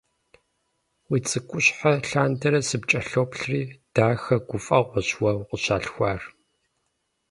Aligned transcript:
Уи 1.09 1.19
цӀыкӀущхьэ 1.27 1.91
лъандэрэ 2.09 2.59
сыпкӀэлъоплъри, 2.67 3.61
дахэ, 3.93 4.35
гуфӀэгъуэщ 4.47 5.09
уэ 5.21 5.31
укъыщӀалъхуар. 5.39 6.21